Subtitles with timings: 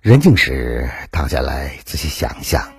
[0.00, 2.72] 人静时，躺下来仔细想想，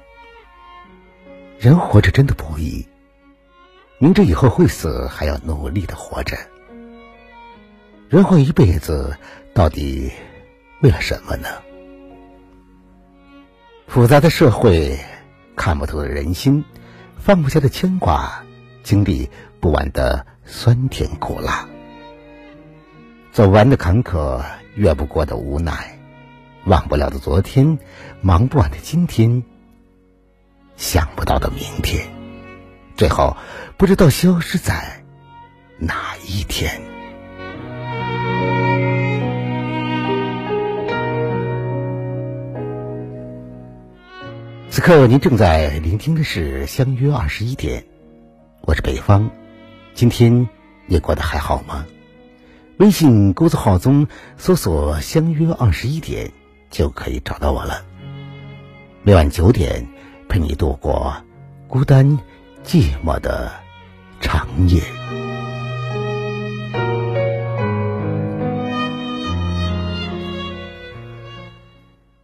[1.59, 2.87] 人活着真的不易。
[3.97, 6.37] 明知以后会死，还要努力的活着。
[8.07, 9.17] 人活一辈子，
[9.53, 10.09] 到底
[10.79, 11.49] 为了什么呢？
[13.85, 14.97] 复杂的社会，
[15.57, 16.63] 看不透的人心，
[17.17, 18.45] 放不下的牵挂，
[18.81, 19.29] 经历
[19.59, 21.67] 不完的酸甜苦辣，
[23.33, 24.41] 走完的坎坷，
[24.75, 25.98] 越不过的无奈。
[26.69, 27.79] 忘不了的昨天，
[28.21, 29.43] 忙不完的今天，
[30.77, 32.07] 想不到的明天，
[32.95, 33.35] 最后
[33.75, 35.03] 不知道消失在
[35.79, 36.79] 哪一天。
[44.69, 47.81] 此刻您正在聆听的是《相约二十一点》，
[48.61, 49.31] 我是北方，
[49.95, 50.47] 今天
[50.85, 51.87] 你过得还好吗？
[52.77, 56.31] 微信公众号中搜索“相约二十一点”。
[56.69, 57.83] 就可以找到我了。
[59.03, 59.87] 每晚九点，
[60.27, 61.15] 陪你度过
[61.67, 62.19] 孤单
[62.63, 63.51] 寂寞的
[64.19, 64.81] 长夜。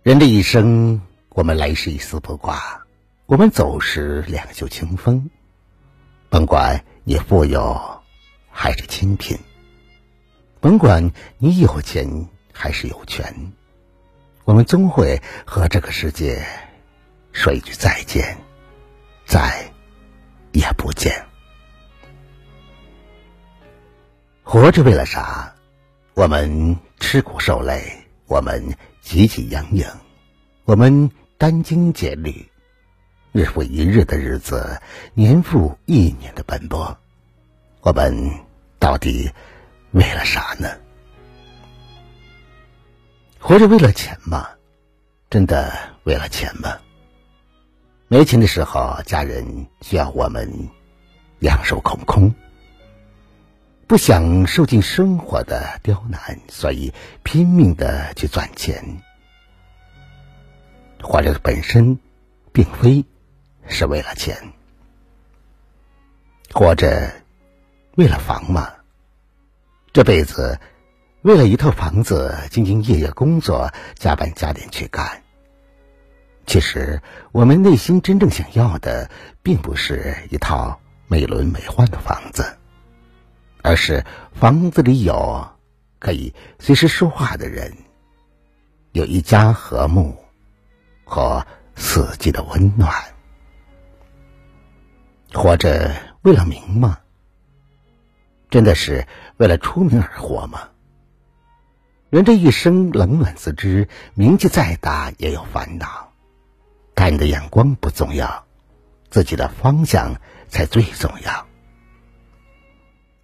[0.04, 2.86] 人的一生，我们来时一丝不挂，
[3.26, 5.32] 我们走时两袖清风。
[6.30, 8.04] 甭管你富有
[8.52, 9.36] 还是清贫，
[10.60, 13.54] 甭管你有钱还是有权。
[14.46, 16.46] 我们终会和这个世界
[17.32, 18.38] 说一句再见，
[19.26, 19.72] 再
[20.52, 21.26] 也不见。
[24.44, 25.52] 活着为了啥？
[26.14, 28.64] 我们吃苦受累，我们
[29.04, 29.88] 汲汲营营，
[30.66, 32.48] 我们殚精竭虑，
[33.32, 34.80] 日复一日的日子，
[35.16, 36.96] 年复一年的奔波，
[37.82, 38.32] 我们
[38.78, 39.32] 到底
[39.92, 40.70] 为了啥呢？
[43.48, 44.50] 活着为了钱吗？
[45.30, 45.72] 真的
[46.04, 46.80] 为了钱吗？
[48.08, 50.68] 没钱的时候，家人需要我们
[51.38, 52.34] 两手空空，
[53.86, 56.92] 不想受尽生活的刁难，所以
[57.22, 59.04] 拼命的去赚钱。
[61.00, 62.00] 活着本身
[62.52, 63.06] 并非
[63.68, 64.54] 是为了钱，
[66.52, 67.14] 活着
[67.96, 68.74] 为了房吗？
[69.94, 70.60] 这辈子。
[71.26, 75.24] 为了一套房子，兢兢业业工作，加班加点去干。
[76.46, 79.10] 其实，我们内心真正想要的，
[79.42, 82.56] 并不是一套美轮美奂的房子，
[83.64, 85.50] 而是房子里有
[85.98, 87.76] 可以随时说话的人，
[88.92, 90.16] 有一家和睦
[91.06, 91.44] 和
[91.76, 92.94] 四季的温暖。
[95.34, 97.00] 活着为了名吗？
[98.52, 99.08] 真的是
[99.38, 100.70] 为了出名而活吗？
[102.16, 106.14] 人这一生冷暖自知，名气再大也有烦恼。
[106.96, 108.46] 看你的眼光不重要，
[109.10, 110.16] 自己的方向
[110.48, 111.46] 才最重要。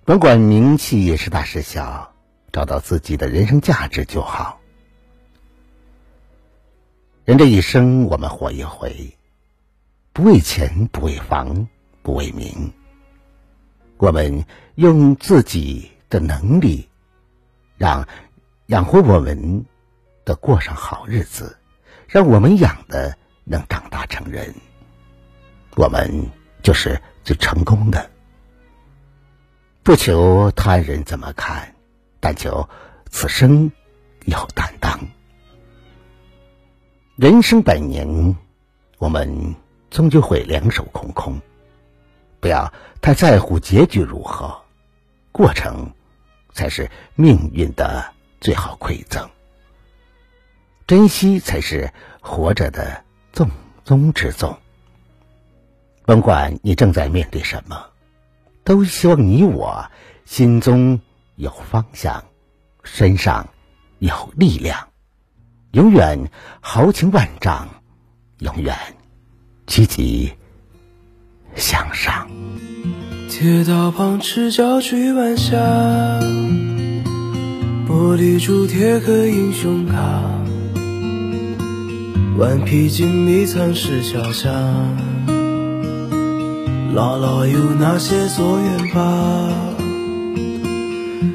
[0.04, 2.14] 甭管名气是大是小，
[2.52, 4.60] 找到自己的人生价值就好。
[7.24, 9.16] 人这一生，我们活一回，
[10.12, 11.70] 不为钱，不为房，
[12.04, 12.74] 不为名，
[13.96, 14.44] 我们
[14.76, 16.90] 用自己的能力，
[17.78, 18.06] 让。
[18.72, 19.66] 养活我们，
[20.24, 21.58] 的过上好日子，
[22.08, 24.56] 让我们养的能长大成人，
[25.76, 26.10] 我们
[26.64, 28.10] 就是最成功的。
[29.84, 31.76] 不求他人怎么看，
[32.22, 32.66] 但求
[33.10, 33.70] 此生
[34.24, 34.98] 有担当。
[37.18, 38.08] 人生百年，
[39.00, 39.54] 我们
[39.90, 41.38] 终究会两手空空。
[42.40, 42.72] 不要
[43.02, 44.58] 太在乎结局如何，
[45.34, 45.92] 过程
[46.54, 48.14] 才是命运的。
[48.42, 49.30] 最好馈赠，
[50.88, 53.50] 珍惜才是活着的重
[53.86, 54.58] 中之重。
[56.06, 57.86] 甭管你正在面对什么，
[58.64, 59.86] 都希望你我
[60.26, 61.00] 心中
[61.36, 62.26] 有方向，
[62.84, 63.48] 身上
[64.00, 64.90] 有力量，
[65.72, 67.70] 永远豪情万丈，
[68.40, 68.76] 永远
[69.68, 70.34] 积极
[71.56, 72.28] 向上。
[73.30, 76.71] 铁道旁，赤脚追晚霞。
[78.02, 79.96] 玻璃珠贴个英雄卡，
[82.36, 84.50] 顽皮筋迷藏石桥下，
[86.96, 89.54] 姥姥有那些作业吧？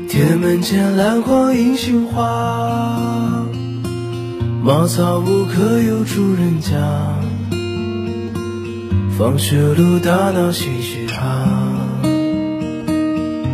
[0.09, 3.47] 铁门前篮筐银杏花，
[4.61, 6.75] 茅草屋可有住人家？
[9.17, 11.47] 放学路打闹嘻嘻哈，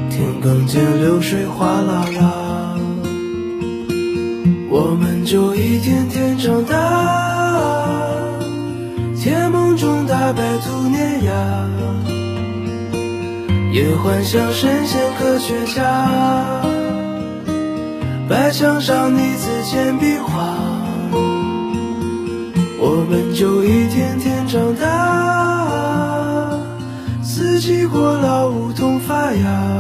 [0.09, 2.42] 田埂间流水哗啦啦。
[4.93, 6.77] 我们就一天天长大，
[9.19, 11.33] 甜梦中大白兔碾压，
[13.73, 15.83] 也幻想神仙科学家，
[18.29, 20.59] 白墙上泥字简笔画，
[22.79, 26.51] 我们就一天天长大，
[27.23, 29.73] 四季过老梧桐发芽。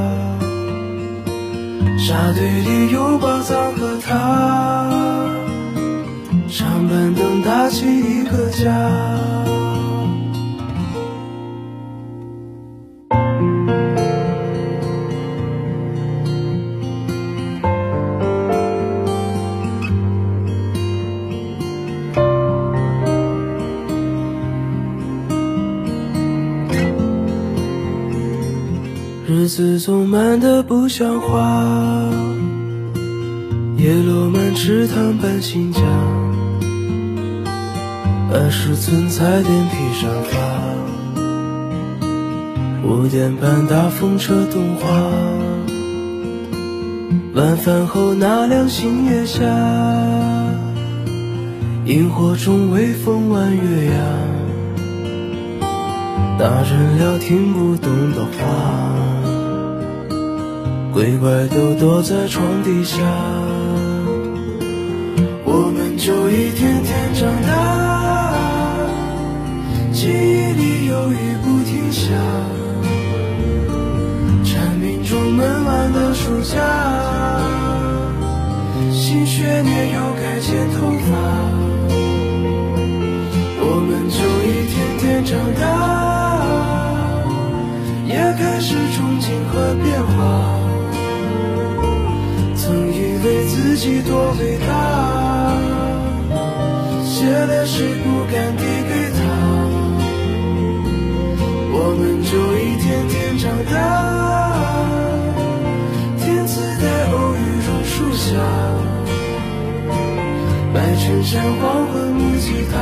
[1.98, 4.90] 沙堆里有宝藏和他，
[6.92, 8.70] 板凳搭起一个家。
[29.26, 31.64] 日子总慢得不像话，
[33.78, 35.80] 叶落满池塘搬新家，
[38.34, 40.38] 二十寸彩电披上发，
[42.82, 44.88] 五点半大风车动画，
[47.34, 49.42] 晚饭后那凉星月下，
[51.84, 53.92] 萤火虫微风弯月牙，
[56.38, 58.40] 大人聊听不懂的话。
[60.94, 62.96] 鬼怪都躲在床底下，
[65.44, 67.81] 我们就一天天长大，
[70.02, 72.08] 记忆里有雨不停下，
[74.44, 76.58] 蝉鸣中闷完的暑假，
[78.90, 81.14] 新学年又该剪头发，
[83.60, 85.62] 我们就一天天长大，
[88.04, 88.12] 也
[88.42, 89.54] 开始憧憬和
[89.84, 90.18] 变化。
[92.56, 94.72] 曾以为自己多伟大，
[97.04, 98.56] 写了诗不敢
[103.72, 104.52] 天长大。
[106.18, 107.36] 天自带偶遇
[107.66, 108.36] 榕树下，
[110.74, 112.76] 白衬衫黄昏木吉他，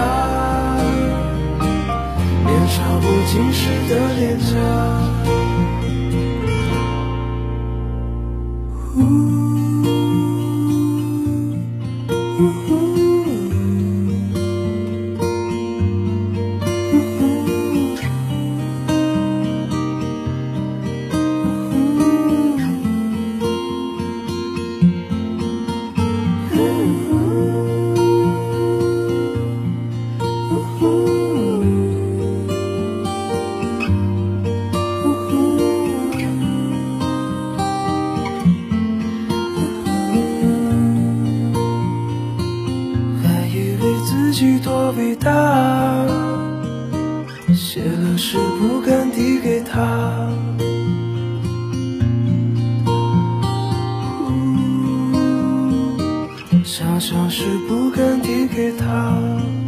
[2.44, 5.39] 年少不经事的脸颊。
[44.90, 45.30] 多伟大，
[47.54, 49.78] 写了诗不敢递给他，
[56.64, 59.59] 想想是不敢递给他。